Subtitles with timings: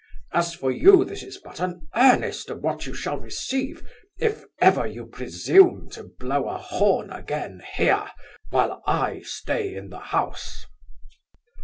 [0.33, 3.83] As for you, this is but an earnest of what you shall receive,
[4.17, 8.09] if ever you presume to blow a horn again here,
[8.49, 10.65] while I stay in the house.